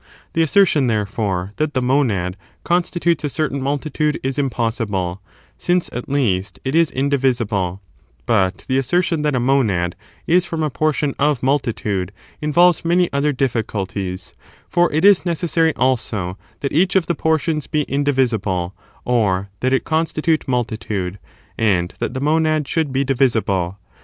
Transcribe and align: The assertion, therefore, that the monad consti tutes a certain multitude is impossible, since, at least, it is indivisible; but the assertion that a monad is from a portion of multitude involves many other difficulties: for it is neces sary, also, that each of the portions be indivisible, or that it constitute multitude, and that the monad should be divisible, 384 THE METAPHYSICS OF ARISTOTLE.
The 0.33 0.41
assertion, 0.41 0.87
therefore, 0.87 1.53
that 1.57 1.75
the 1.75 1.79
monad 1.81 2.35
consti 2.65 2.99
tutes 2.99 3.23
a 3.23 3.29
certain 3.29 3.61
multitude 3.61 4.19
is 4.23 4.39
impossible, 4.39 5.21
since, 5.59 5.91
at 5.93 6.09
least, 6.09 6.57
it 6.65 6.73
is 6.73 6.89
indivisible; 6.91 7.81
but 8.25 8.65
the 8.67 8.79
assertion 8.79 9.21
that 9.21 9.35
a 9.35 9.39
monad 9.39 9.95
is 10.25 10.47
from 10.47 10.63
a 10.63 10.71
portion 10.71 11.13
of 11.19 11.43
multitude 11.43 12.11
involves 12.41 12.83
many 12.83 13.13
other 13.13 13.31
difficulties: 13.31 14.33
for 14.67 14.91
it 14.91 15.05
is 15.05 15.21
neces 15.21 15.49
sary, 15.49 15.75
also, 15.75 16.35
that 16.61 16.73
each 16.73 16.95
of 16.95 17.05
the 17.05 17.13
portions 17.13 17.67
be 17.67 17.83
indivisible, 17.83 18.73
or 19.05 19.49
that 19.59 19.71
it 19.71 19.83
constitute 19.83 20.47
multitude, 20.47 21.19
and 21.59 21.93
that 21.99 22.15
the 22.15 22.19
monad 22.19 22.67
should 22.67 22.91
be 22.91 23.03
divisible, 23.03 23.13
384 23.45 23.45
THE 23.45 23.53
METAPHYSICS 23.53 23.75
OF 23.75 23.77
ARISTOTLE. 23.77 23.79